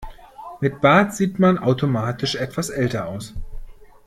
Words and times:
Mit 0.61 0.81
Bart 0.81 1.13
sieht 1.13 1.37
man 1.37 1.59
automatisch 1.59 2.33
etwas 2.33 2.71
älter 2.71 3.05
aus. 3.05 3.35